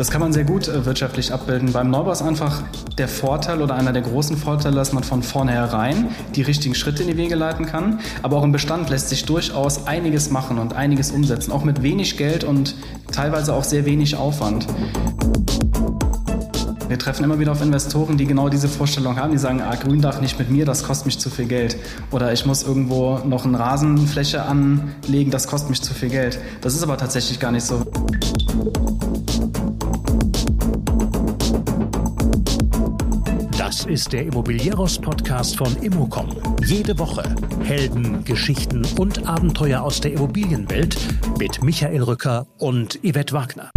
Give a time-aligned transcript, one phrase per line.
[0.00, 1.72] Das kann man sehr gut äh, wirtschaftlich abbilden.
[1.74, 2.62] Beim Neubau ist einfach
[2.96, 7.08] der Vorteil oder einer der großen Vorteile, dass man von vornherein die richtigen Schritte in
[7.08, 8.00] die Wege leiten kann.
[8.22, 12.16] Aber auch im Bestand lässt sich durchaus einiges machen und einiges umsetzen, auch mit wenig
[12.16, 12.76] Geld und
[13.12, 14.66] teilweise auch sehr wenig Aufwand.
[16.88, 19.32] Wir treffen immer wieder auf Investoren, die genau diese Vorstellung haben.
[19.32, 21.76] Die sagen, ah, Gründach nicht mit mir, das kostet mich zu viel Geld.
[22.10, 26.38] Oder ich muss irgendwo noch eine Rasenfläche anlegen, das kostet mich zu viel Geld.
[26.62, 27.82] Das ist aber tatsächlich gar nicht so.
[33.56, 36.28] Das ist der Immobilieros-Podcast von Immocom.
[36.66, 37.22] Jede Woche
[37.62, 40.96] Helden, Geschichten und Abenteuer aus der Immobilienwelt
[41.38, 43.70] mit Michael Rücker und Yvette Wagner.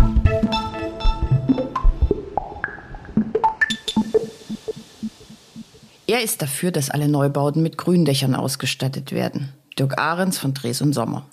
[6.08, 9.54] Er ist dafür, dass alle Neubauten mit Gründächern ausgestattet werden.
[9.78, 11.26] Dirk Ahrens von Dres und Sommer.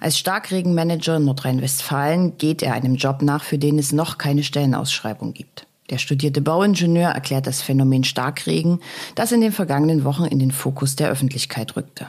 [0.00, 5.32] Als Starkregenmanager in Nordrhein-Westfalen geht er einem Job nach, für den es noch keine Stellenausschreibung
[5.32, 5.66] gibt.
[5.90, 8.80] Der studierte Bauingenieur erklärt das Phänomen Starkregen,
[9.14, 12.06] das in den vergangenen Wochen in den Fokus der Öffentlichkeit rückte.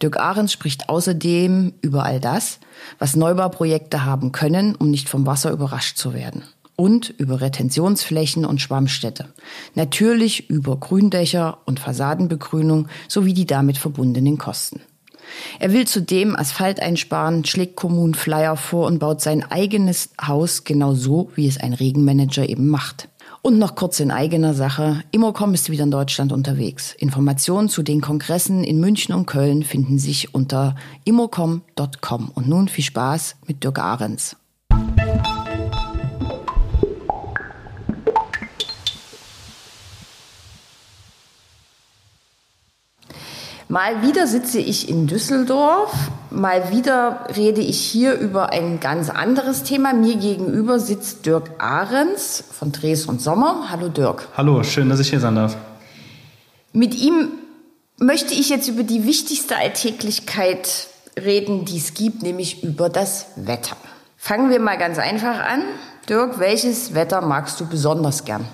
[0.00, 2.60] Dirk Ahrens spricht außerdem über all das,
[2.98, 6.44] was Neubauprojekte haben können, um nicht vom Wasser überrascht zu werden
[6.76, 9.28] und über Retentionsflächen und Schwammstädte.
[9.74, 14.80] Natürlich über Gründächer und Fassadenbegrünung sowie die damit verbundenen Kosten.
[15.58, 20.94] Er will zudem Asphalt einsparen, schlägt Kommunen Flyer vor und baut sein eigenes Haus genau
[20.94, 23.08] so, wie es ein Regenmanager eben macht.
[23.42, 25.02] Und noch kurz in eigener Sache.
[25.10, 26.94] Immocom ist wieder in Deutschland unterwegs.
[26.94, 32.30] Informationen zu den Kongressen in München und Köln finden sich unter immocom.com.
[32.34, 34.36] Und nun viel Spaß mit Dirk Ahrens.
[43.74, 45.92] Mal wieder sitze ich in Düsseldorf,
[46.30, 49.92] mal wieder rede ich hier über ein ganz anderes Thema.
[49.92, 53.66] Mir gegenüber sitzt Dirk Ahrens von Dres und Sommer.
[53.72, 54.28] Hallo Dirk.
[54.36, 55.56] Hallo, schön, dass ich hier sein darf.
[56.72, 57.30] Mit ihm
[57.98, 60.86] möchte ich jetzt über die wichtigste Alltäglichkeit
[61.20, 63.76] reden, die es gibt, nämlich über das Wetter.
[64.16, 65.62] Fangen wir mal ganz einfach an.
[66.08, 68.44] Dirk, welches Wetter magst du besonders gern?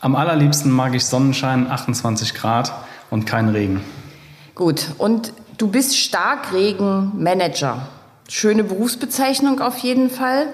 [0.00, 2.72] Am allerliebsten mag ich Sonnenschein, 28 Grad
[3.10, 3.80] und kein Regen.
[4.54, 7.88] Gut, und du bist Starkregenmanager.
[8.28, 10.46] Schöne Berufsbezeichnung auf jeden Fall.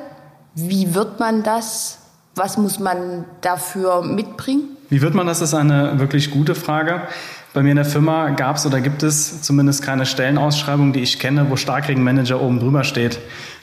[0.55, 1.99] Wie wird man das?
[2.35, 4.77] Was muss man dafür mitbringen?
[4.89, 7.03] Wie wird man das, ist eine wirklich gute Frage.
[7.53, 11.19] Bei mir in der Firma gab es oder gibt es zumindest keine Stellenausschreibung, die ich
[11.19, 13.19] kenne, wo Starkregenmanager oben drüber steht.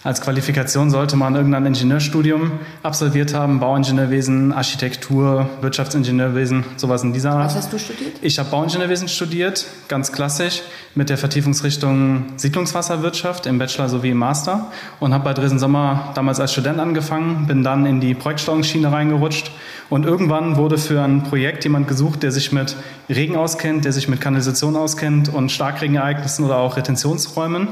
[0.07, 7.47] Als Qualifikation sollte man irgendein Ingenieurstudium absolviert haben, Bauingenieurwesen, Architektur, Wirtschaftsingenieurwesen, sowas in dieser Art.
[7.47, 8.13] Was hast du studiert?
[8.21, 10.61] Ich habe Bauingenieurwesen studiert, ganz klassisch,
[10.95, 16.39] mit der Vertiefungsrichtung Siedlungswasserwirtschaft im Bachelor sowie im Master und habe bei Dresden Sommer damals
[16.39, 19.51] als Student angefangen, bin dann in die Projektsteuerungsschiene reingerutscht
[19.89, 22.77] und irgendwann wurde für ein Projekt jemand gesucht, der sich mit
[23.09, 27.67] Regen auskennt, der sich mit Kanalisation auskennt und Starkregenereignissen oder auch Retentionsräumen.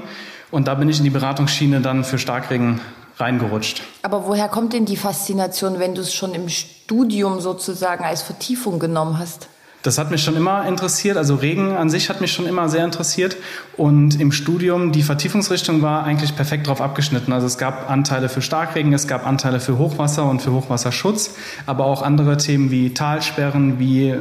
[0.55, 2.79] Und da bin ich in die Beratungsschiene dann für Starkregen
[3.17, 3.81] reingerutscht.
[4.03, 8.79] Aber woher kommt denn die Faszination, wenn du es schon im Studium sozusagen als Vertiefung
[8.79, 9.49] genommen hast?
[9.85, 11.15] Das hat mich schon immer interessiert.
[11.15, 13.37] Also Regen an sich hat mich schon immer sehr interessiert.
[13.77, 17.31] Und im Studium, die Vertiefungsrichtung war eigentlich perfekt darauf abgeschnitten.
[17.31, 21.35] Also es gab Anteile für Starkregen, es gab Anteile für Hochwasser und für Hochwasserschutz,
[21.67, 24.15] aber auch andere Themen wie Talsperren, wie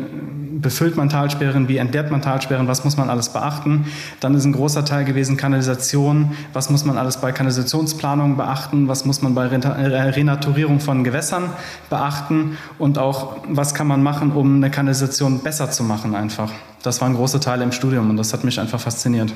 [0.64, 3.86] befüllt man Talsperren, wie entleert man Talsperren, was muss man alles beachten.
[4.20, 9.04] Dann ist ein großer Teil gewesen Kanalisation, was muss man alles bei Kanalisationsplanung beachten, was
[9.04, 11.50] muss man bei äh, Renaturierung von Gewässern
[11.90, 16.50] beachten und auch was kann man machen, um eine Kanalisation besser besser zu machen einfach.
[16.82, 19.32] Das waren große Teile im Studium und das hat mich einfach fasziniert.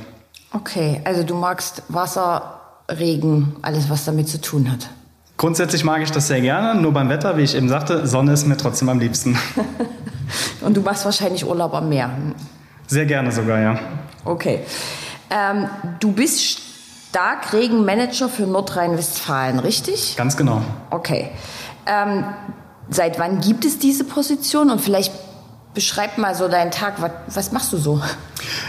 [0.53, 4.91] Okay, also du magst Wasser, Regen, alles was damit zu tun hat.
[5.37, 8.49] Grundsätzlich mag ich das sehr gerne, nur beim Wetter, wie ich eben sagte, Sonne ist
[8.49, 9.39] mir trotzdem am liebsten.
[10.63, 12.11] und du machst wahrscheinlich Urlaub am Meer.
[12.89, 13.79] Sehr gerne sogar, ja.
[14.25, 14.65] Okay.
[15.31, 15.69] Ähm,
[16.01, 16.59] du bist
[17.11, 20.17] Starkregenmanager für Nordrhein-Westfalen, richtig?
[20.17, 20.63] Ganz genau.
[20.91, 21.31] Okay.
[21.87, 22.25] Ähm,
[22.91, 25.13] seit wann gibt es diese Position und vielleicht
[25.79, 27.01] Beschreib mal so deinen Tag.
[27.01, 28.03] Was, was, machst du so?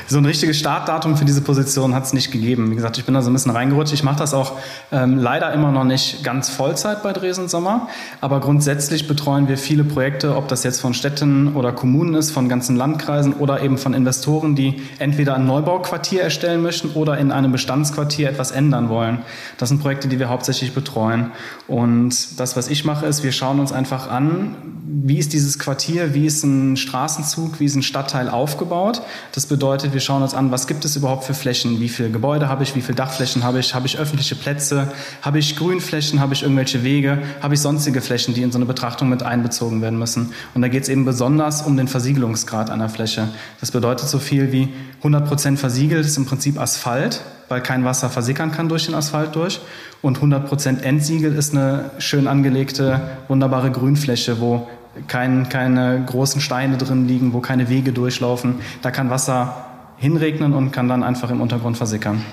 [0.08, 2.70] So ein richtiges Startdatum für diese Position hat es nicht gegeben.
[2.70, 3.94] Wie gesagt, ich bin da so ein bisschen reingerutscht.
[3.94, 4.60] Ich mache das auch
[4.92, 7.88] ähm, leider immer noch nicht ganz Vollzeit bei Dresden Sommer.
[8.22, 12.48] Aber grundsätzlich betreuen wir viele Projekte, ob das jetzt von Städten oder Kommunen ist, von
[12.48, 17.52] ganzen Landkreisen oder eben von Investoren, die entweder ein Neubauquartier erstellen möchten oder in einem
[17.52, 19.24] Bestandsquartier etwas ändern wollen.
[19.58, 21.32] Das sind Projekte, die wir hauptsächlich betreuen.
[21.68, 24.56] Und das, was ich mache, ist, wir schauen uns einfach an,
[24.86, 29.02] wie ist dieses Quartier, wie ist ein Straßenzug, wie ist ein Stadtteil aufgebaut.
[29.32, 32.50] Das bedeutet, wir schauen uns an, was gibt es überhaupt für Flächen, wie viele Gebäude
[32.50, 34.92] habe ich, wie viele Dachflächen habe ich, habe ich öffentliche Plätze,
[35.22, 38.66] habe ich Grünflächen, habe ich irgendwelche Wege, habe ich sonstige Flächen, die in so eine
[38.66, 40.34] Betrachtung mit einbezogen werden müssen.
[40.54, 43.30] Und da geht es eben besonders um den Versiegelungsgrad einer Fläche.
[43.62, 44.68] Das bedeutet so viel wie
[44.98, 49.36] 100 Prozent versiegelt ist im Prinzip Asphalt, weil kein Wasser versickern kann durch den Asphalt
[49.36, 49.62] durch.
[50.02, 53.00] Und 100 Prozent Endsiegel ist eine schön angelegte,
[53.30, 54.68] wunderbare Grünfläche, wo
[55.08, 58.62] kein, keine großen Steine drin liegen, wo keine Wege durchlaufen.
[58.82, 59.66] Da kann Wasser
[59.98, 62.24] hinregnen und kann dann einfach im Untergrund versickern.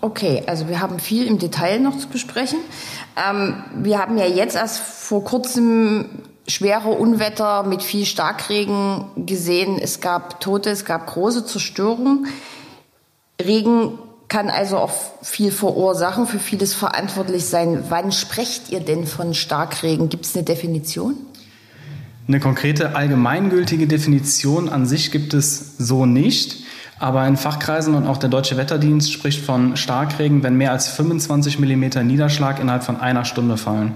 [0.00, 2.60] Okay, also wir haben viel im Detail noch zu besprechen.
[3.16, 6.06] Ähm, wir haben ja jetzt erst vor kurzem
[6.46, 9.78] schwere Unwetter mit viel Starkregen gesehen.
[9.80, 12.26] Es gab Tote, es gab große Zerstörung.
[13.40, 13.98] Regen
[14.28, 14.92] kann also auch
[15.22, 17.84] viel verursachen, für vieles verantwortlich sein.
[17.88, 20.08] Wann sprecht ihr denn von Starkregen?
[20.08, 21.16] Gibt es eine Definition?
[22.28, 26.62] Eine konkrete allgemeingültige Definition an sich gibt es so nicht.
[26.98, 31.58] Aber in Fachkreisen und auch der Deutsche Wetterdienst spricht von Starkregen, wenn mehr als 25
[31.58, 33.94] Millimeter Niederschlag innerhalb von einer Stunde fallen.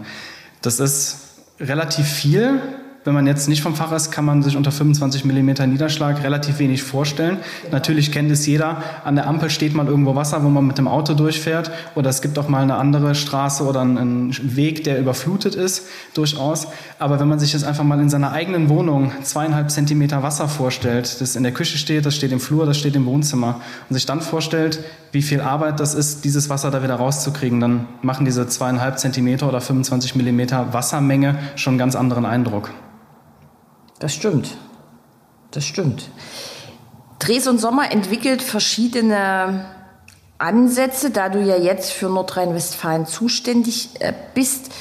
[0.63, 1.19] Das ist
[1.61, 2.61] relativ viel,
[3.05, 6.61] wenn man jetzt nicht vom Fach ist, kann man sich unter 25 mm Niederschlag relativ
[6.61, 7.39] wenig vorstellen.
[7.73, 8.83] Natürlich kennt es jeder.
[9.05, 11.73] An der Ampel steht mal irgendwo Wasser, wo man mit dem Auto durchfährt.
[11.97, 16.69] Oder es gibt auch mal eine andere Straße oder einen Weg, der überflutet ist, durchaus.
[17.01, 21.21] Aber wenn man sich jetzt einfach mal in seiner eigenen Wohnung zweieinhalb Zentimeter Wasser vorstellt,
[21.21, 24.07] das in der Küche steht, das steht im Flur, das steht im Wohnzimmer, und sich
[24.07, 24.79] dann vorstellt,
[25.11, 29.49] wie viel Arbeit das ist, dieses Wasser da wieder rauszukriegen, dann machen diese zweieinhalb Zentimeter
[29.49, 32.71] oder 25 Millimeter Wassermenge schon einen ganz anderen Eindruck.
[34.03, 34.57] Das stimmt.
[35.53, 36.09] Das stimmt.
[37.21, 39.65] Dres und Sommer entwickelt verschiedene
[40.39, 44.73] Ansätze, da du ja jetzt für Nordrhein-Westfalen zuständig äh, bist.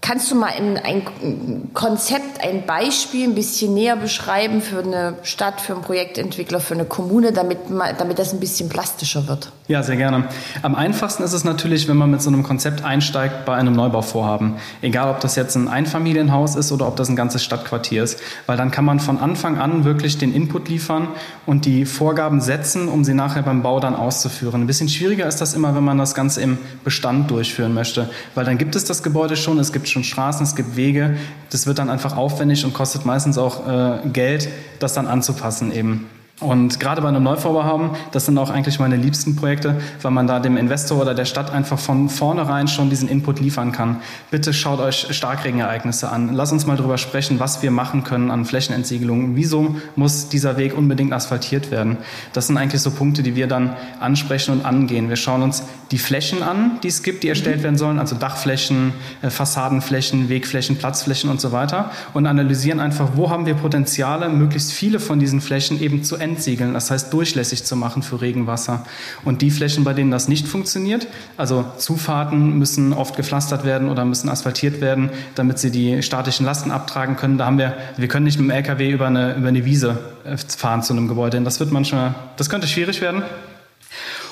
[0.00, 0.50] Kannst du mal
[0.82, 6.74] ein Konzept, ein Beispiel ein bisschen näher beschreiben für eine Stadt, für einen Projektentwickler, für
[6.74, 7.58] eine Kommune, damit,
[7.98, 9.52] damit das ein bisschen plastischer wird?
[9.68, 10.24] Ja, sehr gerne.
[10.62, 14.54] Am einfachsten ist es natürlich, wenn man mit so einem Konzept einsteigt bei einem Neubauvorhaben.
[14.80, 18.18] Egal, ob das jetzt ein Einfamilienhaus ist oder ob das ein ganzes Stadtquartier ist.
[18.46, 21.08] Weil dann kann man von Anfang an wirklich den Input liefern
[21.44, 24.62] und die Vorgaben setzen, um sie nachher beim Bau dann auszuführen.
[24.62, 28.08] Ein bisschen schwieriger ist das immer, wenn man das Ganze im Bestand durchführen möchte.
[28.34, 31.18] Weil dann gibt es das Gebäude schon, es gibt schon Straßen, es gibt Wege.
[31.50, 34.48] Das wird dann einfach aufwendig und kostet meistens auch äh, Geld,
[34.78, 36.06] das dann anzupassen eben.
[36.40, 40.38] Und gerade bei einem Neubauvorhaben, das sind auch eigentlich meine liebsten Projekte, weil man da
[40.38, 43.96] dem Investor oder der Stadt einfach von vornherein schon diesen Input liefern kann.
[44.30, 46.34] Bitte schaut euch Starkregenereignisse an.
[46.34, 49.34] Lass uns mal darüber sprechen, was wir machen können an Flächenentsiegelung.
[49.34, 51.96] Wieso muss dieser Weg unbedingt asphaltiert werden?
[52.32, 55.08] Das sind eigentlich so Punkte, die wir dann ansprechen und angehen.
[55.08, 58.92] Wir schauen uns die Flächen an, die es gibt, die erstellt werden sollen, also Dachflächen,
[59.22, 64.72] äh, Fassadenflächen, Wegflächen, Platzflächen und so weiter und analysieren einfach, wo haben wir Potenziale, möglichst
[64.72, 68.84] viele von diesen Flächen eben zu entsiegeln, das heißt durchlässig zu machen für Regenwasser.
[69.24, 74.04] Und die Flächen, bei denen das nicht funktioniert, also Zufahrten müssen oft gepflastert werden oder
[74.04, 77.38] müssen asphaltiert werden, damit sie die statischen Lasten abtragen können.
[77.38, 80.36] Da haben wir, wir können nicht mit dem LKW über eine, über eine Wiese äh,
[80.36, 81.40] fahren zu einem Gebäude.
[81.40, 83.22] Das wird manchmal, das könnte schwierig werden.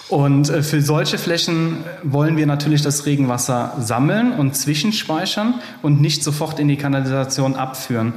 [0.09, 6.23] Und äh, für solche Flächen wollen wir natürlich das Regenwasser sammeln und zwischenspeichern und nicht
[6.23, 8.15] sofort in die Kanalisation abführen.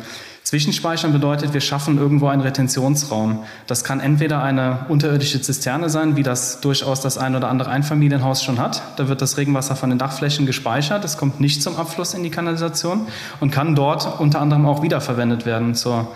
[0.49, 3.43] Zwischenspeichern bedeutet, wir schaffen irgendwo einen Retentionsraum.
[3.67, 8.43] Das kann entweder eine unterirdische Zisterne sein, wie das durchaus das ein oder andere Einfamilienhaus
[8.43, 8.81] schon hat.
[8.95, 11.05] Da wird das Regenwasser von den Dachflächen gespeichert.
[11.05, 13.05] Es kommt nicht zum Abfluss in die Kanalisation
[13.39, 16.13] und kann dort unter anderem auch wiederverwendet werden zur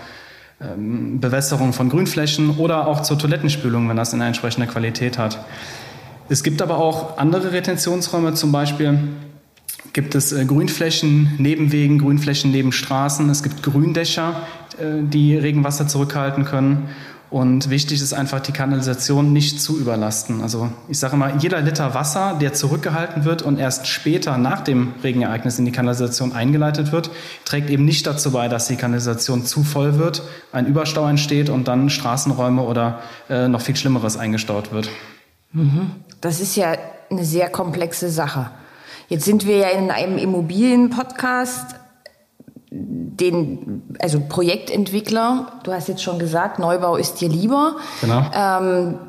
[0.59, 5.45] ähm, Bewässerung von Grünflächen oder auch zur Toilettenspülung, wenn das eine entsprechende Qualität hat.
[6.27, 8.97] Es gibt aber auch andere Retentionsräume, zum Beispiel
[9.91, 14.35] gibt es äh, Grünflächen neben Wegen, Grünflächen neben Straßen, es gibt Gründächer,
[14.77, 16.89] äh, die Regenwasser zurückhalten können.
[17.33, 20.43] Und wichtig ist einfach, die Kanalisation nicht zu überlasten.
[20.43, 24.93] Also ich sage mal, jeder Liter Wasser, der zurückgehalten wird und erst später nach dem
[25.03, 27.09] Regenereignis in die Kanalisation eingeleitet wird,
[27.43, 30.21] trägt eben nicht dazu bei, dass die Kanalisation zu voll wird,
[30.51, 32.99] ein Überstau entsteht und dann Straßenräume oder
[33.31, 34.91] äh, noch viel Schlimmeres eingestaut wird.
[35.53, 35.89] Mhm.
[36.21, 36.75] Das ist ja
[37.09, 38.51] eine sehr komplexe Sache.
[39.10, 41.75] Jetzt sind wir ja in einem Immobilienpodcast
[42.72, 47.75] den, also Projektentwickler, du hast jetzt schon gesagt, Neubau ist dir lieber.
[48.01, 48.25] Genau.
[48.33, 49.00] Ähm,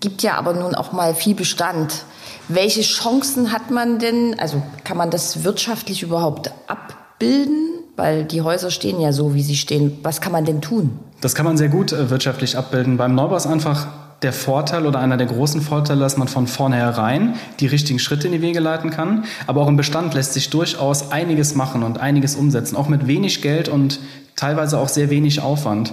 [0.00, 2.04] gibt ja aber nun auch mal viel Bestand.
[2.48, 7.74] Welche Chancen hat man denn, also kann man das wirtschaftlich überhaupt abbilden?
[7.96, 9.98] Weil die Häuser stehen ja so, wie sie stehen.
[10.02, 10.98] Was kann man denn tun?
[11.20, 12.96] Das kann man sehr gut äh, wirtschaftlich abbilden.
[12.96, 13.88] Beim Neubau ist einfach
[14.22, 18.32] der Vorteil oder einer der großen Vorteile, dass man von vornherein die richtigen Schritte in
[18.32, 19.24] die Wege leiten kann.
[19.46, 23.42] Aber auch im Bestand lässt sich durchaus einiges machen und einiges umsetzen, auch mit wenig
[23.42, 24.00] Geld und
[24.34, 25.92] teilweise auch sehr wenig Aufwand.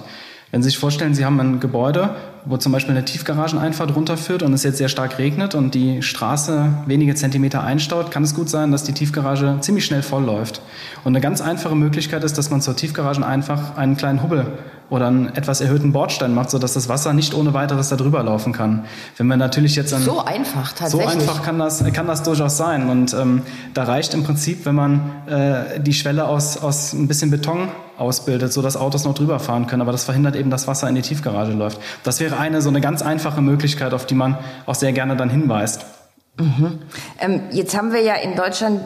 [0.52, 2.16] Wenn Sie sich vorstellen, Sie haben ein Gebäude,
[2.46, 6.70] wo zum Beispiel eine Tiefgarageneinfahrt runterführt und es jetzt sehr stark regnet und die Straße
[6.86, 10.62] wenige Zentimeter einstaut, kann es gut sein, dass die Tiefgarage ziemlich schnell voll läuft.
[11.04, 14.54] Und eine ganz einfache Möglichkeit ist, dass man zur Tiefgarageneinfahrt einen kleinen Hubbel
[14.90, 18.54] oder einen etwas erhöhten Bordstein macht, sodass das Wasser nicht ohne weiteres da drüber laufen
[18.54, 18.86] kann.
[19.18, 22.90] Wenn man natürlich jetzt so einfach tatsächlich so einfach kann das kann das durchaus sein
[22.90, 23.42] und ähm,
[23.74, 28.52] da reicht im Prinzip, wenn man äh, die Schwelle aus aus ein bisschen Beton ausbildet,
[28.54, 29.82] so dass Autos noch drüber fahren können.
[29.82, 31.80] Aber das verhindert eben, dass Wasser in die Tiefgarage läuft.
[32.04, 35.30] Das wäre eine so eine ganz einfache Möglichkeit, auf die man auch sehr gerne dann
[35.30, 35.86] hinweist.
[36.38, 36.80] Mhm.
[37.20, 38.82] Ähm, jetzt haben wir ja in Deutschland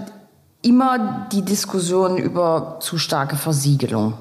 [0.62, 4.14] immer die Diskussion über zu starke Versiegelung.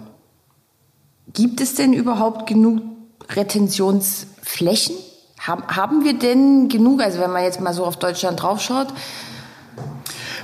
[1.32, 2.82] Gibt es denn überhaupt genug
[3.30, 4.96] Retentionsflächen?
[5.40, 8.88] Haben wir denn genug, also wenn man jetzt mal so auf Deutschland draufschaut,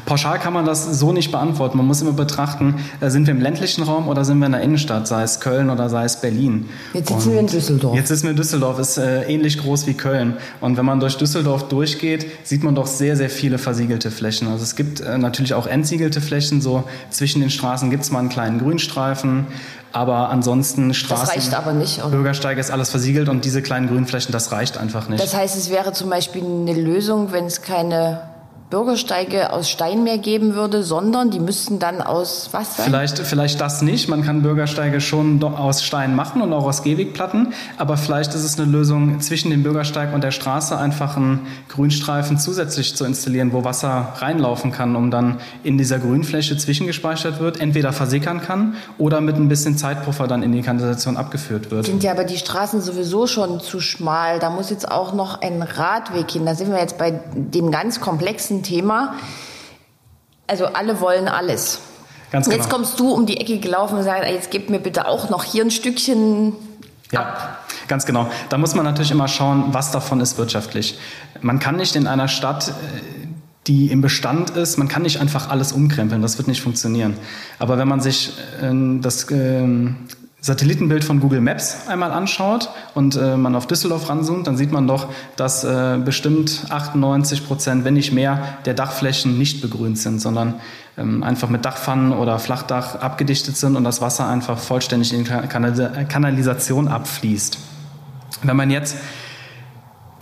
[0.06, 1.78] Pauschal kann man das so nicht beantworten.
[1.78, 4.60] Man muss immer betrachten, äh, sind wir im ländlichen Raum oder sind wir in der
[4.60, 6.68] Innenstadt, sei es Köln oder sei es Berlin.
[6.92, 7.96] Jetzt sitzen Und wir in Düsseldorf.
[7.96, 10.36] Jetzt sitzen wir in Düsseldorf, ist äh, ähnlich groß wie Köln.
[10.60, 14.48] Und wenn man durch Düsseldorf durchgeht, sieht man doch sehr, sehr viele versiegelte Flächen.
[14.48, 18.18] Also es gibt äh, natürlich auch entsiegelte Flächen, so zwischen den Straßen gibt es mal
[18.18, 19.46] einen kleinen Grünstreifen.
[19.92, 22.10] Aber ansonsten Straßen, das reicht aber nicht, oder?
[22.10, 25.22] Bürgersteige ist alles versiegelt und diese kleinen Grünflächen, das reicht einfach nicht.
[25.22, 28.22] Das heißt, es wäre zum Beispiel eine Lösung, wenn es keine
[28.74, 32.86] Bürgersteige aus Stein mehr geben würde, sondern die müssten dann aus was sein?
[32.86, 34.08] Vielleicht, vielleicht das nicht.
[34.08, 37.52] Man kann Bürgersteige schon aus Stein machen und auch aus Gehwegplatten.
[37.78, 42.36] Aber vielleicht ist es eine Lösung, zwischen dem Bürgersteig und der Straße einfach einen Grünstreifen
[42.36, 47.92] zusätzlich zu installieren, wo Wasser reinlaufen kann, um dann in dieser Grünfläche zwischengespeichert wird, entweder
[47.92, 51.86] versickern kann oder mit ein bisschen Zeitpuffer dann in die Kanalisation abgeführt wird.
[51.86, 54.40] Sind ja aber die Straßen sowieso schon zu schmal.
[54.40, 56.44] Da muss jetzt auch noch ein Radweg hin.
[56.44, 59.14] Da sind wir jetzt bei dem ganz komplexen Thema.
[60.48, 61.78] Also alle wollen alles.
[62.32, 62.56] Ganz genau.
[62.56, 65.44] Jetzt kommst du um die Ecke gelaufen und sagst, jetzt gib mir bitte auch noch
[65.44, 66.54] hier ein Stückchen
[67.12, 67.20] ja.
[67.20, 67.64] Ab.
[67.86, 68.28] Ganz genau.
[68.48, 70.98] Da muss man natürlich immer schauen, was davon ist wirtschaftlich.
[71.40, 72.72] Man kann nicht in einer Stadt, äh,
[73.66, 76.20] die im Bestand ist, man kann nicht einfach alles umkrempeln.
[76.22, 77.16] Das wird nicht funktionieren.
[77.58, 79.96] Aber wenn man sich äh, das ähm,
[80.44, 84.86] Satellitenbild von Google Maps einmal anschaut und äh, man auf Düsseldorf ranzoomt, dann sieht man
[84.86, 90.60] doch, dass äh, bestimmt 98 Prozent, wenn nicht mehr, der Dachflächen nicht begrünt sind, sondern
[90.98, 95.30] ähm, einfach mit Dachpfannen oder Flachdach abgedichtet sind und das Wasser einfach vollständig in die
[95.30, 97.56] Kanalisation abfließt.
[98.42, 98.96] Wenn man jetzt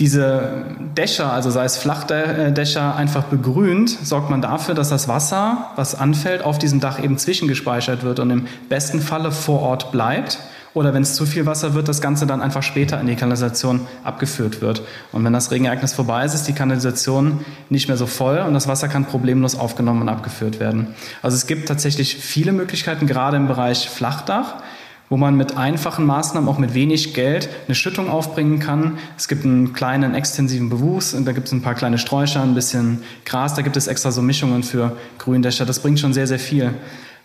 [0.03, 0.65] diese
[0.97, 6.43] Dächer, also sei es Flachdächer, einfach begrünt, sorgt man dafür, dass das Wasser, was anfällt,
[6.43, 10.41] auf diesem Dach eben zwischengespeichert wird und im besten Falle vor Ort bleibt.
[10.75, 13.83] Oder wenn es zu viel Wasser wird, das Ganze dann einfach später in die Kanalisation
[14.03, 14.83] abgeführt wird.
[15.13, 18.67] Und wenn das Regenereignis vorbei ist, ist die Kanalisation nicht mehr so voll und das
[18.67, 20.89] Wasser kann problemlos aufgenommen und abgeführt werden.
[21.21, 24.57] Also es gibt tatsächlich viele Möglichkeiten, gerade im Bereich Flachdach
[25.13, 28.97] wo man mit einfachen Maßnahmen, auch mit wenig Geld, eine Schüttung aufbringen kann.
[29.19, 32.55] Es gibt einen kleinen extensiven Bewuchs, und da gibt es ein paar kleine Sträucher, ein
[32.55, 35.67] bisschen Gras, da gibt es extra so Mischungen für Gründächer.
[35.67, 36.73] Das bringt schon sehr, sehr viel.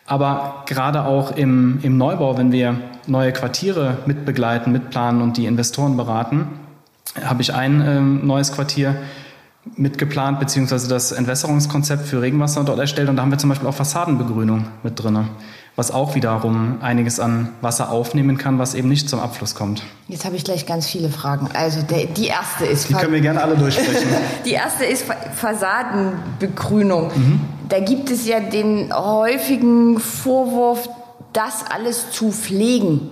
[0.06, 5.96] Aber gerade auch im, im Neubau, wenn wir neue Quartiere mitbegleiten, mitplanen und die Investoren
[5.96, 6.50] beraten,
[7.24, 8.98] habe ich ein ähm, neues Quartier
[9.78, 13.08] mitgeplant, beziehungsweise das Entwässerungskonzept für Regenwasser dort erstellt.
[13.08, 15.30] Und da haben wir zum Beispiel auch Fassadenbegrünung mit drin
[15.78, 19.84] was auch wiederum einiges an Wasser aufnehmen kann, was eben nicht zum Abfluss kommt.
[20.08, 21.50] Jetzt habe ich gleich ganz viele Fragen.
[21.54, 22.90] Also der, die erste ist...
[22.90, 24.10] Die können wir gerne alle durchsprechen.
[24.46, 25.06] die erste ist
[25.36, 27.12] Fassadenbegrünung.
[27.16, 27.42] Mhm.
[27.70, 30.90] Da gibt es ja den häufigen Vorwurf,
[31.32, 33.12] das alles zu pflegen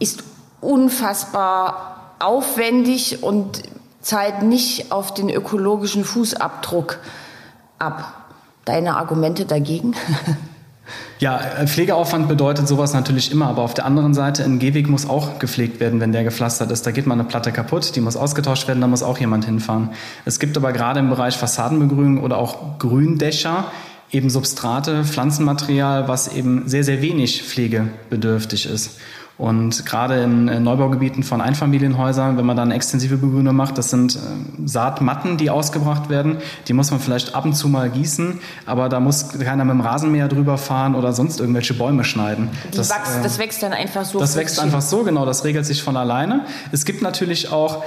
[0.00, 0.24] ist
[0.60, 3.62] unfassbar aufwendig und
[4.00, 6.98] zahlt nicht auf den ökologischen Fußabdruck
[7.78, 8.14] ab.
[8.64, 9.94] Deine Argumente dagegen?
[11.18, 15.08] Ja, äh, Pflegeaufwand bedeutet sowas natürlich immer, aber auf der anderen Seite, ein Gehweg muss
[15.08, 16.86] auch gepflegt werden, wenn der gepflastert ist.
[16.86, 19.90] Da geht mal eine Platte kaputt, die muss ausgetauscht werden, da muss auch jemand hinfahren.
[20.24, 23.66] Es gibt aber gerade im Bereich Fassadenbegrünung oder auch Gründächer
[24.10, 28.98] eben Substrate, Pflanzenmaterial, was eben sehr, sehr wenig pflegebedürftig ist.
[29.38, 34.16] Und gerade in Neubaugebieten von Einfamilienhäusern, wenn man da eine extensive Begrünung macht, das sind
[34.16, 34.18] äh,
[34.66, 36.36] Saatmatten, die ausgebracht werden.
[36.68, 39.80] Die muss man vielleicht ab und zu mal gießen, aber da muss keiner mit dem
[39.80, 42.50] Rasenmäher drüber fahren oder sonst irgendwelche Bäume schneiden.
[42.72, 44.18] Das, wächst, äh, das wächst dann einfach so.
[44.18, 45.24] Das wächst einfach so, genau.
[45.24, 46.44] Das regelt sich von alleine.
[46.70, 47.82] Es gibt natürlich auch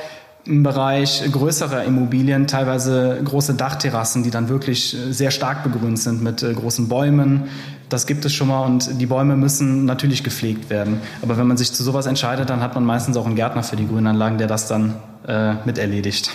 [0.45, 6.21] im Bereich größerer Immobilien teilweise große Dachterrassen, die dann wirklich äh, sehr stark begrünt sind
[6.21, 7.49] mit äh, großen Bäumen.
[7.89, 11.01] Das gibt es schon mal und die Bäume müssen natürlich gepflegt werden.
[11.21, 13.75] Aber wenn man sich zu sowas entscheidet, dann hat man meistens auch einen Gärtner für
[13.75, 14.95] die Grünanlagen, der das dann
[15.27, 16.31] äh, mit erledigt.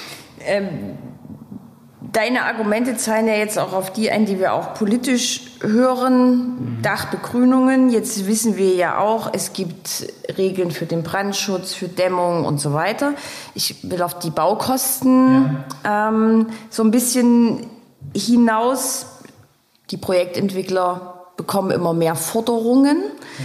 [0.46, 0.68] Ähm,
[2.12, 6.78] Deine Argumente zahlen ja jetzt auch auf die ein, die wir auch politisch hören.
[6.78, 6.82] Mhm.
[6.82, 7.90] Dachbegrünungen.
[7.90, 12.72] Jetzt wissen wir ja auch, es gibt Regeln für den Brandschutz, für Dämmung und so
[12.72, 13.12] weiter.
[13.54, 16.08] Ich will auf die Baukosten ja.
[16.08, 17.66] ähm, so ein bisschen
[18.16, 19.06] hinaus.
[19.90, 21.19] Die Projektentwickler
[21.50, 23.02] bekommen immer mehr Forderungen.
[23.38, 23.44] Ja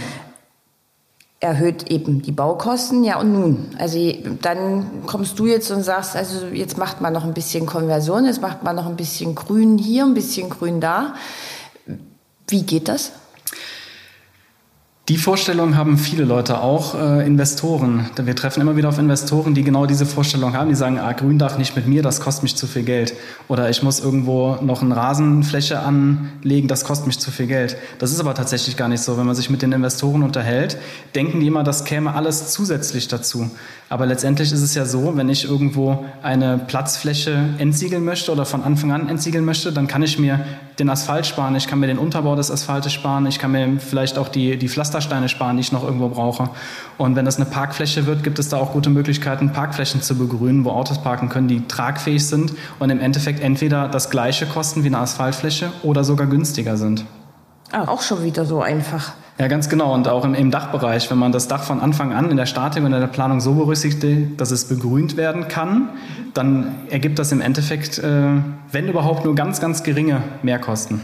[1.38, 3.04] erhöht eben die Baukosten.
[3.04, 3.68] Ja, und nun?
[3.78, 3.98] Also
[4.40, 8.40] dann kommst du jetzt und sagst, also jetzt macht man noch ein bisschen Konversion, jetzt
[8.40, 11.14] macht man noch ein bisschen Grün hier, ein bisschen Grün da.
[12.48, 13.12] Wie geht das?
[15.08, 18.10] Die Vorstellung haben viele Leute, auch äh, Investoren.
[18.16, 20.68] Wir treffen immer wieder auf Investoren, die genau diese Vorstellung haben.
[20.68, 23.14] Die sagen, ah, Gründach nicht mit mir, das kostet mich zu viel Geld.
[23.46, 27.76] Oder ich muss irgendwo noch eine Rasenfläche anlegen, das kostet mich zu viel Geld.
[28.00, 29.16] Das ist aber tatsächlich gar nicht so.
[29.16, 30.76] Wenn man sich mit den Investoren unterhält,
[31.14, 33.48] denken die immer, das käme alles zusätzlich dazu.
[33.88, 38.64] Aber letztendlich ist es ja so, wenn ich irgendwo eine Platzfläche entsiegeln möchte oder von
[38.64, 40.44] Anfang an entsiegeln möchte, dann kann ich mir
[40.78, 44.18] den Asphalt sparen, ich kann mir den Unterbau des Asphaltes sparen, ich kann mir vielleicht
[44.18, 46.50] auch die, die Pflastersteine sparen, die ich noch irgendwo brauche.
[46.98, 50.64] Und wenn das eine Parkfläche wird, gibt es da auch gute Möglichkeiten, Parkflächen zu begrünen,
[50.64, 54.88] wo Autos parken können, die tragfähig sind und im Endeffekt entweder das gleiche kosten wie
[54.88, 57.04] eine Asphaltfläche oder sogar günstiger sind.
[57.72, 59.14] Ah, auch schon wieder so einfach.
[59.38, 59.92] Ja, ganz genau.
[59.92, 62.82] Und auch im, im, Dachbereich, wenn man das Dach von Anfang an in der Statik
[62.82, 65.90] und in der Planung so berücksichtigt, dass es begrünt werden kann,
[66.32, 68.28] dann ergibt das im Endeffekt, äh,
[68.72, 71.02] wenn überhaupt, nur ganz, ganz geringe Mehrkosten.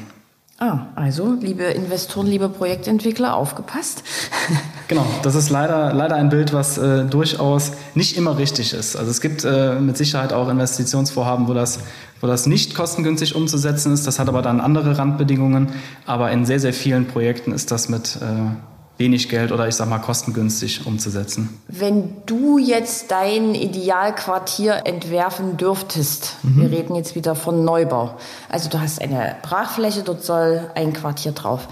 [0.62, 4.04] Ah, also, liebe Investoren, liebe Projektentwickler, aufgepasst.
[4.86, 8.94] genau, das ist leider, leider ein Bild, was äh, durchaus nicht immer richtig ist.
[8.94, 11.80] Also es gibt äh, mit Sicherheit auch Investitionsvorhaben, wo das,
[12.20, 14.06] wo das nicht kostengünstig umzusetzen ist.
[14.06, 15.70] Das hat aber dann andere Randbedingungen.
[16.06, 18.71] Aber in sehr, sehr vielen Projekten ist das mit äh,
[19.02, 21.60] wenig Geld oder ich sag mal kostengünstig umzusetzen.
[21.66, 26.60] Wenn du jetzt dein Idealquartier entwerfen dürftest, mhm.
[26.62, 28.14] wir reden jetzt wieder von Neubau,
[28.48, 31.66] also du hast eine Brachfläche, dort soll ein Quartier drauf.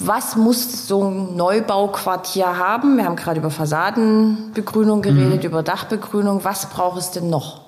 [0.00, 2.96] Was muss so ein Neubauquartier haben?
[2.96, 5.48] Wir haben gerade über Fassadenbegrünung geredet, mhm.
[5.48, 6.44] über Dachbegrünung.
[6.44, 7.62] Was braucht es denn noch?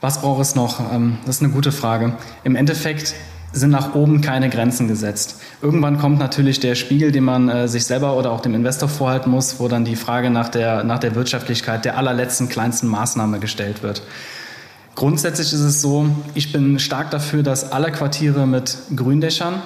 [0.00, 0.80] Was braucht es noch?
[0.92, 2.12] Ähm, das ist eine gute Frage.
[2.44, 3.14] Im Endeffekt
[3.54, 5.40] sind nach oben keine Grenzen gesetzt.
[5.62, 9.30] Irgendwann kommt natürlich der Spiegel, den man äh, sich selber oder auch dem Investor vorhalten
[9.30, 13.82] muss, wo dann die Frage nach der, nach der Wirtschaftlichkeit der allerletzten kleinsten Maßnahme gestellt
[13.82, 14.02] wird.
[14.96, 19.60] Grundsätzlich ist es so, ich bin stark dafür, dass alle Quartiere mit Gründächern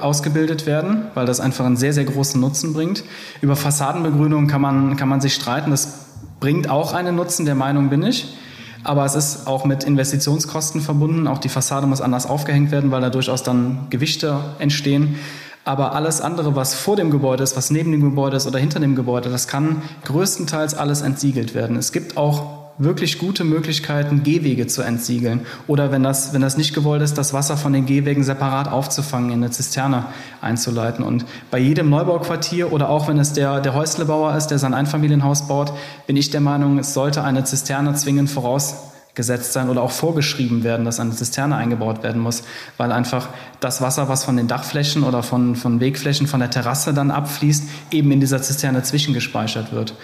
[0.00, 3.04] ausgebildet werden, weil das einfach einen sehr, sehr großen Nutzen bringt.
[3.42, 5.70] Über Fassadenbegrünung kann man, kann man sich streiten.
[5.70, 6.06] Das
[6.40, 8.34] bringt auch einen Nutzen, der Meinung bin ich.
[8.82, 11.26] Aber es ist auch mit Investitionskosten verbunden.
[11.26, 15.16] Auch die Fassade muss anders aufgehängt werden, weil da durchaus dann Gewichte entstehen.
[15.64, 18.80] Aber alles andere, was vor dem Gebäude ist, was neben dem Gebäude ist oder hinter
[18.80, 21.76] dem Gebäude, das kann größtenteils alles entsiegelt werden.
[21.76, 25.46] Es gibt auch wirklich gute Möglichkeiten, Gehwege zu entsiegeln.
[25.66, 29.30] Oder wenn das, wenn das nicht gewollt ist, das Wasser von den Gehwegen separat aufzufangen,
[29.30, 30.06] in eine Zisterne
[30.40, 31.04] einzuleiten.
[31.04, 35.46] Und bei jedem Neubauquartier oder auch wenn es der, der Häuslebauer ist, der sein Einfamilienhaus
[35.46, 35.72] baut,
[36.06, 40.86] bin ich der Meinung, es sollte eine Zisterne zwingend vorausgesetzt sein oder auch vorgeschrieben werden,
[40.86, 42.44] dass eine Zisterne eingebaut werden muss,
[42.78, 43.28] weil einfach
[43.60, 47.64] das Wasser, was von den Dachflächen oder von, von Wegflächen, von der Terrasse dann abfließt,
[47.90, 49.94] eben in dieser Zisterne zwischengespeichert wird.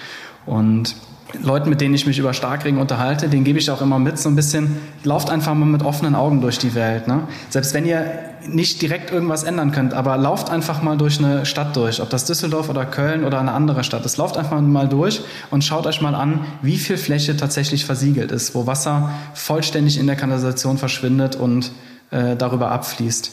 [0.44, 0.94] Und
[1.42, 4.28] Leuten, mit denen ich mich über Starkregen unterhalte, denen gebe ich auch immer mit, so
[4.28, 7.08] ein bisschen, lauft einfach mal mit offenen Augen durch die Welt.
[7.08, 7.22] Ne?
[7.48, 8.04] Selbst wenn ihr
[8.46, 12.24] nicht direkt irgendwas ändern könnt, aber lauft einfach mal durch eine Stadt durch, ob das
[12.24, 14.16] Düsseldorf oder Köln oder eine andere Stadt ist.
[14.16, 15.20] Lauft einfach mal durch
[15.50, 20.06] und schaut euch mal an, wie viel Fläche tatsächlich versiegelt ist, wo Wasser vollständig in
[20.06, 21.72] der Kanalisation verschwindet und
[22.10, 23.32] äh, darüber abfließt.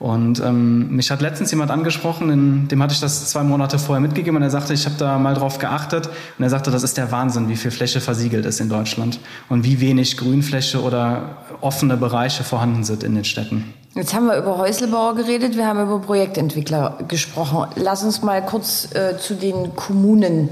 [0.00, 4.00] Und ähm, mich hat letztens jemand angesprochen, in, dem hatte ich das zwei Monate vorher
[4.00, 6.08] mitgegeben und er sagte, ich habe da mal drauf geachtet
[6.38, 9.62] und er sagte, das ist der Wahnsinn, wie viel Fläche versiegelt ist in Deutschland und
[9.62, 13.74] wie wenig Grünfläche oder offene Bereiche vorhanden sind in den Städten.
[13.94, 17.66] Jetzt haben wir über Häuslebauer geredet, wir haben über Projektentwickler gesprochen.
[17.76, 20.48] Lass uns mal kurz äh, zu den Kommunen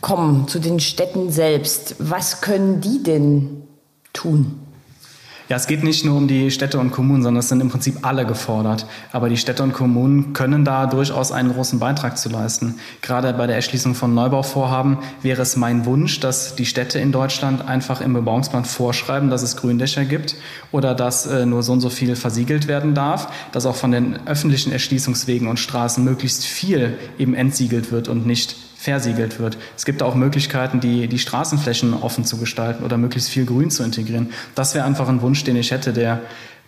[0.00, 1.96] kommen, zu den Städten selbst.
[1.98, 3.62] Was können die denn
[4.12, 4.67] tun?
[5.48, 8.06] Ja, es geht nicht nur um die Städte und Kommunen, sondern es sind im Prinzip
[8.06, 8.86] alle gefordert.
[9.12, 12.74] Aber die Städte und Kommunen können da durchaus einen großen Beitrag zu leisten.
[13.00, 17.66] Gerade bei der Erschließung von Neubauvorhaben wäre es mein Wunsch, dass die Städte in Deutschland
[17.66, 20.36] einfach im Bebauungsplan vorschreiben, dass es Gründächer gibt
[20.70, 24.18] oder dass äh, nur so und so viel versiegelt werden darf, dass auch von den
[24.26, 29.58] öffentlichen Erschließungswegen und Straßen möglichst viel eben entsiegelt wird und nicht versiegelt wird.
[29.76, 33.82] Es gibt auch Möglichkeiten, die, die Straßenflächen offen zu gestalten oder möglichst viel Grün zu
[33.82, 34.30] integrieren.
[34.54, 36.20] Das wäre einfach ein Wunsch, den ich hätte, der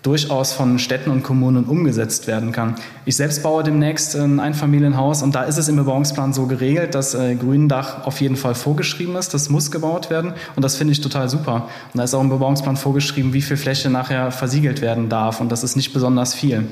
[0.02, 2.74] durchaus von Städten und Kommunen umgesetzt werden kann.
[3.04, 7.14] Ich selbst baue demnächst ein Einfamilienhaus und da ist es im Bebauungsplan so geregelt, dass
[7.14, 9.32] äh, Gründach auf jeden Fall vorgeschrieben ist.
[9.34, 11.68] Das muss gebaut werden und das finde ich total super.
[11.92, 15.52] Und da ist auch im Bebauungsplan vorgeschrieben, wie viel Fläche nachher versiegelt werden darf und
[15.52, 16.66] das ist nicht besonders viel.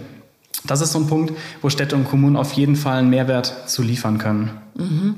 [0.64, 3.82] Das ist so ein Punkt, wo Städte und Kommunen auf jeden Fall einen Mehrwert zu
[3.82, 4.50] liefern können.
[4.74, 5.16] Mhm.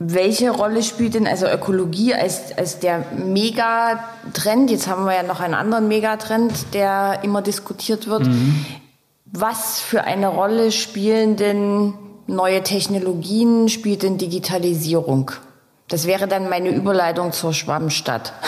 [0.00, 4.70] Welche Rolle spielt denn also Ökologie als, als der Megatrend?
[4.70, 8.26] Jetzt haben wir ja noch einen anderen Megatrend, der immer diskutiert wird.
[8.26, 8.64] Mhm.
[9.26, 11.94] Was für eine Rolle spielen denn
[12.28, 15.32] neue Technologien, spielt denn Digitalisierung?
[15.88, 18.32] Das wäre dann meine Überleitung zur Schwammstadt.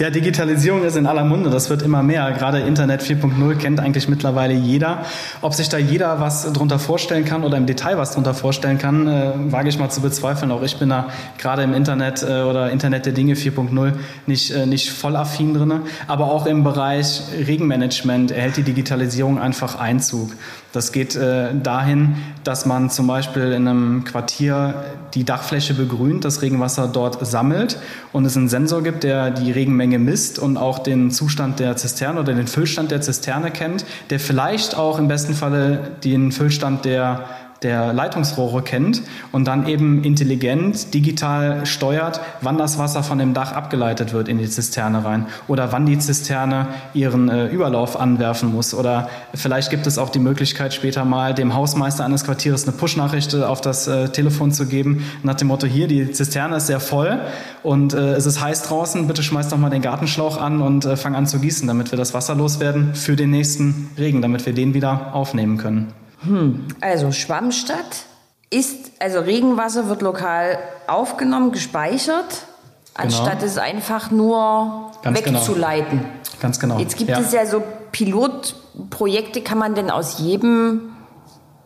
[0.00, 1.50] Ja, Digitalisierung ist in aller Munde.
[1.50, 2.32] Das wird immer mehr.
[2.32, 5.04] Gerade Internet 4.0 kennt eigentlich mittlerweile jeder.
[5.40, 9.06] Ob sich da jeder was drunter vorstellen kann oder im Detail was drunter vorstellen kann,
[9.06, 10.50] äh, wage ich mal zu bezweifeln.
[10.50, 13.92] Auch ich bin da gerade im Internet äh, oder Internet der Dinge 4.0
[14.26, 15.82] nicht, äh, nicht voll affin drin.
[16.08, 20.32] Aber auch im Bereich Regenmanagement erhält die Digitalisierung einfach Einzug.
[20.74, 24.74] Das geht äh, dahin, dass man zum Beispiel in einem Quartier
[25.14, 27.78] die Dachfläche begrünt, das Regenwasser dort sammelt
[28.12, 32.18] und es einen Sensor gibt, der die Regenmenge misst und auch den Zustand der Zisterne
[32.18, 37.24] oder den Füllstand der Zisterne kennt, der vielleicht auch im besten Falle den Füllstand der
[37.64, 43.52] der Leitungsrohre kennt und dann eben intelligent, digital steuert, wann das Wasser von dem Dach
[43.52, 48.74] abgeleitet wird in die Zisterne rein oder wann die Zisterne ihren äh, Überlauf anwerfen muss.
[48.74, 53.34] Oder vielleicht gibt es auch die Möglichkeit, später mal dem Hausmeister eines Quartiers eine Push-Nachricht
[53.34, 57.18] auf das äh, Telefon zu geben, nach dem Motto, hier, die Zisterne ist sehr voll
[57.62, 60.96] und äh, es ist heiß draußen, bitte schmeiß doch mal den Gartenschlauch an und äh,
[60.96, 64.52] fang an zu gießen, damit wir das Wasser loswerden für den nächsten Regen, damit wir
[64.52, 66.03] den wieder aufnehmen können.
[66.24, 66.66] Hm.
[66.80, 68.04] Also Schwammstadt
[68.50, 72.46] ist, also Regenwasser wird lokal aufgenommen, gespeichert,
[72.94, 73.44] anstatt genau.
[73.44, 75.38] es einfach nur Ganz genau.
[75.38, 75.98] wegzuleiten.
[76.00, 76.10] Genau.
[76.40, 76.78] Ganz genau.
[76.78, 77.20] Jetzt gibt ja.
[77.20, 80.94] es ja so Pilotprojekte, kann man denn aus jedem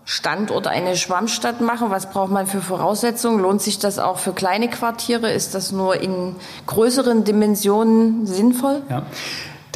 [0.05, 1.91] Standort eine Schwammstadt machen?
[1.91, 3.41] Was braucht man für Voraussetzungen?
[3.41, 5.31] Lohnt sich das auch für kleine Quartiere?
[5.31, 6.35] Ist das nur in
[6.67, 8.83] größeren Dimensionen sinnvoll?
[8.89, 9.03] Ja.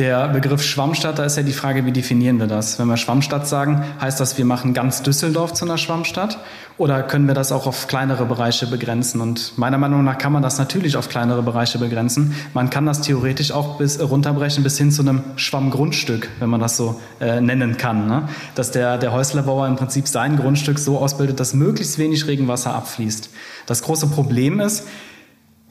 [0.02, 2.76] Der Begriff Schwammstadt, da ist ja die Frage, wie definieren wir das?
[2.76, 6.40] Wenn wir Schwammstadt sagen, heißt das, wir machen ganz Düsseldorf zu einer Schwammstadt?
[6.76, 9.20] Oder können wir das auch auf kleinere Bereiche begrenzen?
[9.20, 12.34] Und meiner Meinung nach kann man das natürlich auf kleinere Bereiche begrenzen.
[12.52, 16.76] Man kann das theoretisch auch bis runterbrechen bis hin zu einem Schwammgrundstück, wenn man das
[16.76, 18.08] so äh, nennen kann.
[18.08, 18.28] Ne?
[18.56, 23.30] Dass der, der Häuslerbauer im Prinzip sein Grundstück so ausbildet, dass möglichst wenig Regenwasser abfließt.
[23.66, 24.84] Das große Problem ist,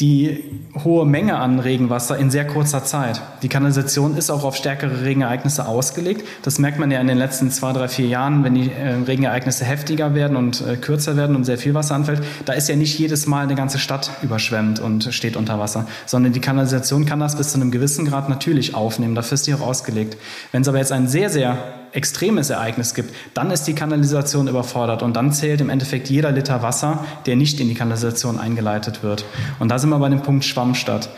[0.01, 0.43] die
[0.83, 3.21] hohe Menge an Regenwasser in sehr kurzer Zeit.
[3.43, 6.25] Die Kanalisation ist auch auf stärkere Regenereignisse ausgelegt.
[6.41, 9.63] Das merkt man ja in den letzten zwei, drei, vier Jahren, wenn die äh, Regenereignisse
[9.63, 12.23] heftiger werden und äh, kürzer werden und sehr viel Wasser anfällt.
[12.45, 16.33] Da ist ja nicht jedes Mal eine ganze Stadt überschwemmt und steht unter Wasser, sondern
[16.33, 19.13] die Kanalisation kann das bis zu einem gewissen Grad natürlich aufnehmen.
[19.13, 20.17] Dafür ist die auch ausgelegt.
[20.51, 25.03] Wenn es aber jetzt ein sehr, sehr extremes Ereignis gibt, dann ist die Kanalisation überfordert
[25.03, 29.25] und dann zählt im Endeffekt jeder Liter Wasser, der nicht in die Kanalisation eingeleitet wird.
[29.59, 31.09] Und da sind wir bei dem Punkt Schwammstadt.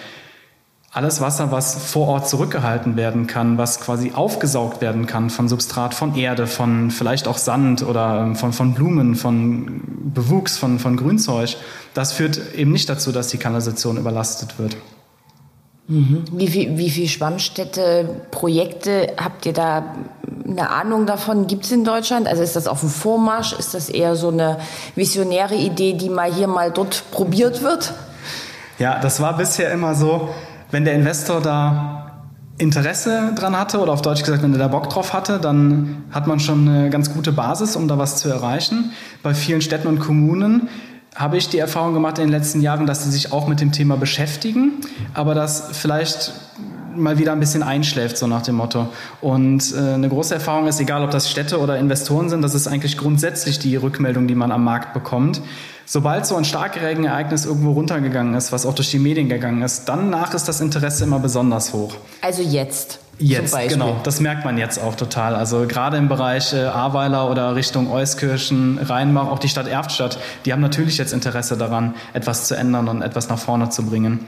[0.95, 5.95] Alles Wasser, was vor Ort zurückgehalten werden kann, was quasi aufgesaugt werden kann von Substrat,
[5.95, 9.81] von Erde, von vielleicht auch Sand oder ähm, von, von Blumen, von
[10.13, 11.55] Bewuchs, von, von Grünzeug,
[11.95, 14.77] das führt eben nicht dazu, dass die Kanalisation überlastet wird.
[15.87, 16.23] Mhm.
[16.31, 19.95] Wie viel, wie viel Schwammstätte, Projekte habt ihr da
[20.57, 21.47] eine Ahnung davon?
[21.47, 22.27] Gibt es in Deutschland?
[22.27, 23.53] Also ist das auf dem Vormarsch?
[23.53, 24.57] Ist das eher so eine
[24.95, 27.93] visionäre Idee, die mal hier, mal dort probiert wird?
[28.79, 30.29] Ja, das war bisher immer so,
[30.71, 32.03] wenn der Investor da
[32.57, 36.27] Interesse dran hatte oder auf Deutsch gesagt, wenn er da Bock drauf hatte, dann hat
[36.27, 38.91] man schon eine ganz gute Basis, um da was zu erreichen.
[39.23, 40.69] Bei vielen Städten und Kommunen
[41.15, 43.71] habe ich die Erfahrung gemacht in den letzten Jahren, dass sie sich auch mit dem
[43.71, 44.73] Thema beschäftigen,
[45.13, 46.33] aber das vielleicht
[46.95, 48.87] mal wieder ein bisschen einschläft, so nach dem Motto.
[49.21, 52.67] Und äh, eine große Erfahrung ist, egal ob das Städte oder Investoren sind, das ist
[52.67, 55.41] eigentlich grundsätzlich die Rückmeldung, die man am Markt bekommt.
[55.85, 60.09] Sobald so ein Starkregenereignis irgendwo runtergegangen ist, was auch durch die Medien gegangen ist, dann
[60.09, 61.95] nach ist das Interesse immer besonders hoch.
[62.21, 62.99] Also jetzt.
[63.19, 63.97] Jetzt, genau.
[64.03, 65.35] Das merkt man jetzt auch total.
[65.35, 70.53] Also gerade im Bereich äh, Ahrweiler oder Richtung Euskirchen, Rheinbach, auch die Stadt Erftstadt, die
[70.53, 74.27] haben natürlich jetzt Interesse daran, etwas zu ändern und etwas nach vorne zu bringen.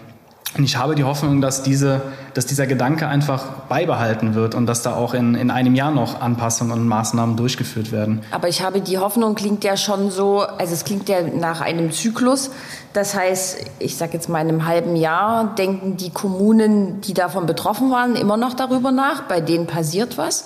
[0.58, 2.02] Und ich habe die Hoffnung, dass, diese,
[2.34, 6.22] dass dieser Gedanke einfach beibehalten wird und dass da auch in, in einem Jahr noch
[6.22, 8.22] Anpassungen und Maßnahmen durchgeführt werden.
[8.32, 11.92] Aber ich habe die Hoffnung, klingt ja schon so, also es klingt ja nach einem
[11.92, 12.52] Zyklus.
[12.94, 17.46] Das heißt, ich sage jetzt mal in einem halben Jahr denken die Kommunen, die davon
[17.46, 19.24] betroffen waren, immer noch darüber nach.
[19.24, 20.46] Bei denen passiert was.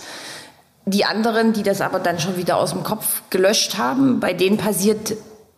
[0.86, 4.58] Die anderen, die das aber dann schon wieder aus dem Kopf gelöscht haben, bei denen
[4.58, 5.14] passiert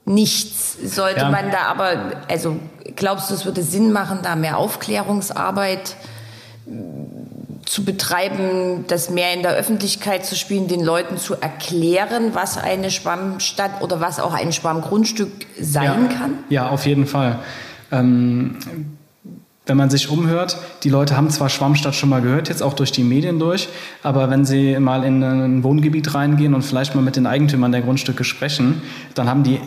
[0.05, 0.77] nichts.
[0.83, 1.29] Sollte ja.
[1.29, 2.57] man da aber, also
[2.95, 5.95] glaubst du, es würde Sinn machen, da mehr Aufklärungsarbeit
[7.65, 12.91] zu betreiben, das mehr in der Öffentlichkeit zu spielen, den Leuten zu erklären, was eine
[12.91, 16.17] Schwammstadt oder was auch ein Schwammgrundstück sein ja.
[16.17, 16.33] kann?
[16.49, 17.39] Ja, auf jeden Fall.
[17.91, 18.57] Ähm,
[19.65, 22.91] wenn man sich umhört, die Leute haben zwar Schwammstadt schon mal gehört, jetzt auch durch
[22.91, 23.69] die Medien durch,
[24.03, 27.81] aber wenn sie mal in ein Wohngebiet reingehen und vielleicht mal mit den Eigentümern der
[27.81, 28.81] Grundstücke sprechen,
[29.13, 29.61] dann haben die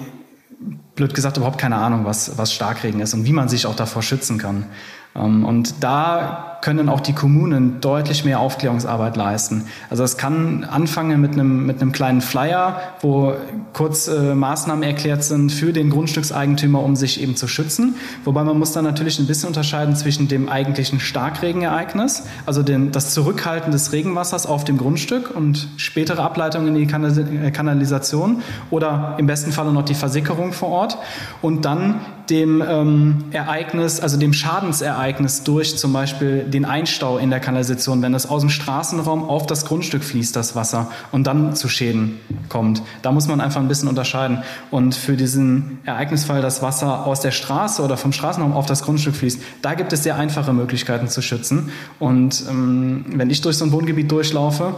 [0.94, 4.02] blöd gesagt überhaupt keine Ahnung, was, was Starkregen ist und wie man sich auch davor
[4.02, 4.66] schützen kann.
[5.14, 9.66] Ähm, und da können auch die Kommunen deutlich mehr Aufklärungsarbeit leisten.
[9.90, 13.35] Also es kann anfangen mit einem, mit einem kleinen Flyer, wo
[13.74, 17.96] kurz äh, Maßnahmen erklärt sind für den Grundstückseigentümer, um sich eben zu schützen.
[18.24, 23.12] Wobei man muss dann natürlich ein bisschen unterscheiden zwischen dem eigentlichen Starkregenereignis, also den, das
[23.12, 29.27] Zurückhalten des Regenwassers auf dem Grundstück und spätere Ableitung in die äh, Kanalisation oder im
[29.27, 30.96] besten Falle noch die Versickerung vor Ort
[31.42, 32.00] und dann
[32.31, 38.14] dem ähm, Ereignis, also dem Schadensereignis durch zum Beispiel den Einstau in der Kanalisation, wenn
[38.14, 42.81] es aus dem Straßenraum auf das Grundstück fließt, das Wasser, und dann zu Schäden kommt.
[43.03, 44.45] Da muss man einfach ein bisschen unterscheiden.
[44.71, 49.17] Und für diesen Ereignisfall, dass Wasser aus der Straße oder vom Straßenraum auf das Grundstück
[49.17, 51.71] fließt, da gibt es sehr einfache Möglichkeiten zu schützen.
[51.99, 54.77] Und ähm, wenn ich durch so ein Wohngebiet durchlaufe,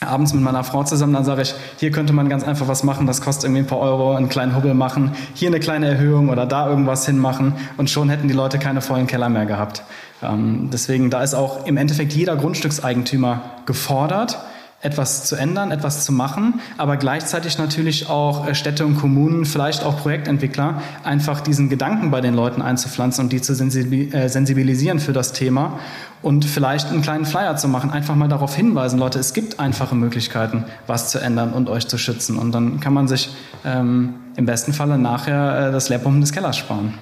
[0.00, 3.06] abends mit meiner Frau zusammen, dann sage ich, hier könnte man ganz einfach was machen,
[3.06, 6.46] das kostet irgendwie ein paar Euro, einen kleinen Hubbel machen, hier eine kleine Erhöhung oder
[6.46, 9.82] da irgendwas hinmachen und schon hätten die Leute keine vollen Keller mehr gehabt.
[10.28, 14.38] Ähm, deswegen, da ist auch im Endeffekt jeder Grundstückseigentümer gefordert,
[14.84, 19.82] etwas zu ändern, etwas zu machen, aber gleichzeitig natürlich auch äh, Städte und Kommunen, vielleicht
[19.82, 25.14] auch Projektentwickler, einfach diesen Gedanken bei den Leuten einzupflanzen und die zu äh, sensibilisieren für
[25.14, 25.78] das Thema
[26.20, 29.94] und vielleicht einen kleinen Flyer zu machen, einfach mal darauf hinweisen, Leute, es gibt einfache
[29.94, 32.36] Möglichkeiten, was zu ändern und euch zu schützen.
[32.36, 33.30] Und dann kann man sich
[33.64, 36.94] ähm, im besten Falle nachher äh, das Leerpumpen des Kellers sparen.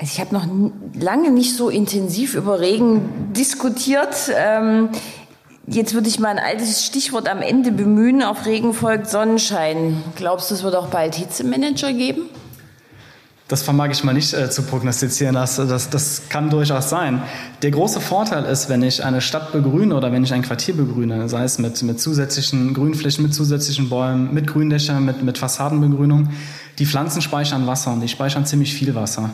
[0.00, 0.46] Also ich habe noch
[0.94, 4.32] lange nicht so intensiv über Regen diskutiert.
[4.34, 4.90] Ähm,
[5.70, 8.22] Jetzt würde ich mal ein altes Stichwort am Ende bemühen.
[8.22, 10.02] Auf Regen folgt Sonnenschein.
[10.16, 12.22] Glaubst du, es wird auch bald Hitzemanager geben?
[13.48, 15.34] Das vermag ich mal nicht äh, zu prognostizieren.
[15.34, 17.22] Das, das, das kann durchaus sein.
[17.60, 21.28] Der große Vorteil ist, wenn ich eine Stadt begrüne oder wenn ich ein Quartier begrüne,
[21.28, 26.30] sei es mit, mit zusätzlichen Grünflächen, mit zusätzlichen Bäumen, mit Gründächern, mit, mit Fassadenbegrünung,
[26.78, 29.30] die Pflanzen speichern Wasser und die speichern ziemlich viel Wasser.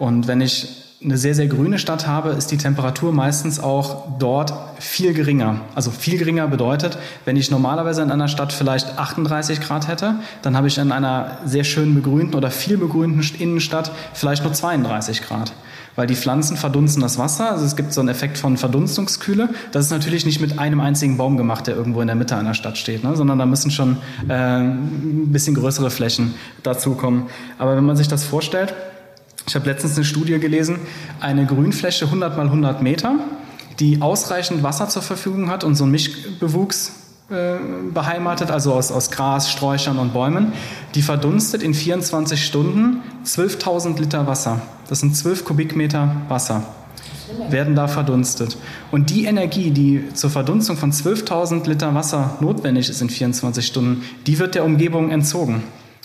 [0.00, 0.66] Und wenn ich
[1.04, 5.60] eine sehr, sehr grüne Stadt habe, ist die Temperatur meistens auch dort viel geringer.
[5.74, 10.56] Also viel geringer bedeutet, wenn ich normalerweise in einer Stadt vielleicht 38 Grad hätte, dann
[10.56, 15.52] habe ich in einer sehr schön begrünten oder viel begrünten Innenstadt vielleicht nur 32 Grad.
[15.96, 17.50] Weil die Pflanzen verdunsten das Wasser.
[17.50, 19.50] Also es gibt so einen Effekt von Verdunstungskühle.
[19.72, 22.54] Das ist natürlich nicht mit einem einzigen Baum gemacht, der irgendwo in der Mitte einer
[22.54, 23.16] Stadt steht, ne?
[23.16, 27.24] sondern da müssen schon äh, ein bisschen größere Flächen dazukommen.
[27.58, 28.72] Aber wenn man sich das vorstellt,
[29.46, 30.78] ich habe letztens eine Studie gelesen,
[31.20, 33.14] eine Grünfläche 100 mal 100 Meter,
[33.78, 36.92] die ausreichend Wasser zur Verfügung hat und so einen Mischbewuchs
[37.30, 37.56] äh,
[37.92, 40.52] beheimatet, also aus, aus Gras, Sträuchern und Bäumen,
[40.94, 44.60] die verdunstet in 24 Stunden 12.000 Liter Wasser.
[44.88, 46.64] Das sind 12 Kubikmeter Wasser
[47.48, 48.56] werden da verdunstet.
[48.90, 54.02] Und die Energie, die zur Verdunstung von 12.000 Liter Wasser notwendig ist in 24 Stunden,
[54.26, 55.62] die wird der Umgebung entzogen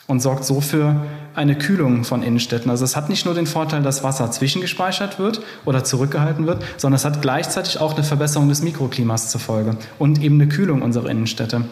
[0.08, 1.02] und sorgt so für
[1.36, 2.70] eine Kühlung von Innenstädten.
[2.72, 6.96] Also es hat nicht nur den Vorteil, dass Wasser zwischengespeichert wird oder zurückgehalten wird, sondern
[6.96, 11.10] es hat gleichzeitig auch eine Verbesserung des Mikroklimas zur Folge und eben eine Kühlung unserer
[11.10, 11.66] Innenstädte.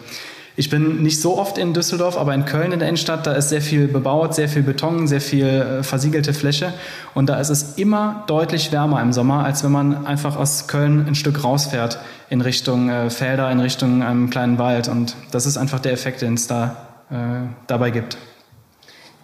[0.56, 3.48] Ich bin nicht so oft in Düsseldorf, aber in Köln in der Innenstadt, da ist
[3.48, 6.72] sehr viel bebaut, sehr viel Beton, sehr viel äh, versiegelte Fläche.
[7.12, 11.06] Und da ist es immer deutlich wärmer im Sommer, als wenn man einfach aus Köln
[11.08, 11.98] ein Stück rausfährt
[12.30, 14.86] in Richtung äh, Felder, in Richtung einem kleinen Wald.
[14.86, 16.76] Und das ist einfach der Effekt, den es da
[17.10, 18.16] äh, dabei gibt.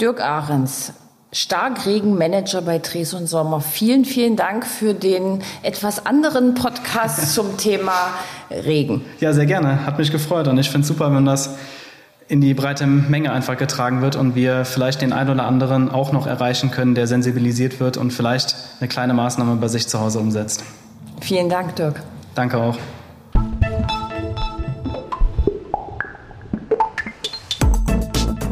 [0.00, 0.94] Dirk Ahrens,
[1.32, 3.60] Starkregenmanager bei Dres und Sommer.
[3.60, 7.92] Vielen, vielen Dank für den etwas anderen Podcast zum Thema
[8.50, 9.04] Regen.
[9.20, 9.84] Ja, sehr gerne.
[9.84, 11.56] Hat mich gefreut und ich finde es super, wenn das
[12.28, 16.12] in die breite Menge einfach getragen wird und wir vielleicht den einen oder anderen auch
[16.12, 20.20] noch erreichen können, der sensibilisiert wird und vielleicht eine kleine Maßnahme bei sich zu Hause
[20.20, 20.64] umsetzt.
[21.20, 22.02] Vielen Dank, Dirk.
[22.34, 22.78] Danke auch.